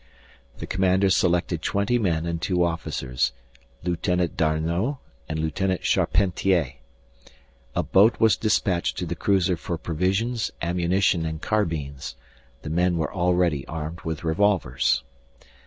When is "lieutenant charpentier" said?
5.37-6.77